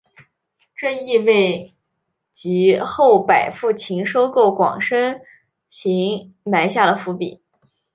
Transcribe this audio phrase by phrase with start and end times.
[0.75, 1.75] 这亦为
[2.31, 5.21] 及后百富勤收购广生
[5.69, 7.43] 行埋下了伏笔。